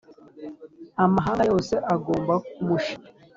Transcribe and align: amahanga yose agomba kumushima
amahanga 1.03 1.43
yose 1.51 1.73
agomba 1.95 2.33
kumushima 2.51 3.07